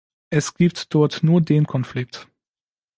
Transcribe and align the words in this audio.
Es 0.31 0.55
gibt 0.55 0.95
dort 0.95 1.21
nur 1.21 1.41
den 1.41 1.67
Konflikt. 1.67 2.27